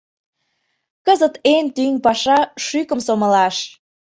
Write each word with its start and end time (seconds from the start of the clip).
Кызыт 1.05 1.35
эн 1.53 1.65
тӱҥ 1.75 1.93
паша— 2.05 2.39
шӱкым 2.65 2.99
сомылаш. 3.07 3.55